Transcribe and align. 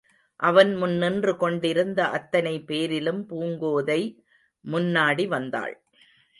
அவன் 0.39 0.75
முன் 0.75 0.95
நின்று 0.97 1.37
கொண்டிருந்த 1.37 2.07
அத்தனை 2.07 2.59
பேரிலும் 2.61 3.21
பூங்கோதை 3.29 4.01
முன்னாடி 4.65 5.27
வந்தாள். 5.27 5.75